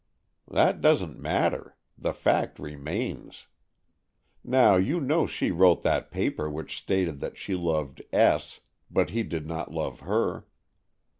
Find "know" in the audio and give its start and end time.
4.99-5.27